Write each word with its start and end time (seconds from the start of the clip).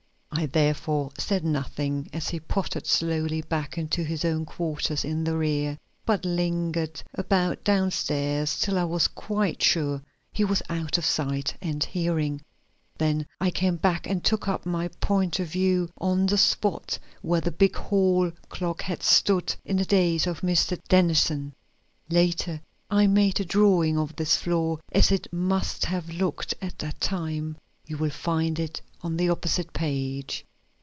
I 0.33 0.45
therefore 0.47 1.11
said 1.19 1.43
nothing 1.43 2.09
as 2.13 2.29
he 2.29 2.39
pottered 2.39 2.87
slowly 2.87 3.41
back 3.41 3.77
into 3.77 4.01
his 4.01 4.23
own 4.25 4.45
quarters 4.45 5.03
in 5.05 5.23
the 5.25 5.37
rear, 5.37 5.77
but 6.05 6.23
lingered 6.25 7.03
about 7.13 7.63
down 7.65 7.91
stairs 7.91 8.57
till 8.57 8.79
I 8.79 8.85
was 8.85 9.09
quite 9.09 9.61
sure 9.61 10.01
he 10.31 10.43
was 10.45 10.63
out 10.69 10.97
of 10.97 11.05
sight 11.05 11.53
and 11.61 11.83
hearing. 11.83 12.41
Then 12.97 13.27
I 13.41 13.51
came 13.51 13.75
back 13.75 14.07
and 14.07 14.23
took 14.23 14.47
up 14.47 14.65
my 14.65 14.87
point 14.99 15.39
of 15.39 15.49
view 15.49 15.89
on 15.99 16.25
the 16.25 16.39
spot 16.39 16.97
where 17.21 17.41
the 17.41 17.51
big 17.51 17.75
hall 17.75 18.31
clock 18.49 18.81
had 18.83 19.03
stood 19.03 19.53
in 19.65 19.75
the 19.77 19.85
days 19.85 20.25
of 20.25 20.41
Mr. 20.41 20.79
Dennison. 20.87 21.53
Later, 22.09 22.59
I 22.89 23.05
made 23.05 23.39
a 23.41 23.45
drawing 23.45 23.95
of 23.97 24.15
this 24.15 24.37
floor 24.37 24.79
as 24.93 25.11
it 25.11 25.31
must 25.31 25.85
have 25.85 26.09
looked 26.09 26.55
at 26.61 26.79
that 26.79 26.99
time. 27.01 27.57
You 27.85 27.97
will 27.97 28.09
find 28.09 28.57
it 28.57 28.81
on 29.03 29.17
the 29.17 29.27
opposite 29.27 29.73
page. 29.73 30.45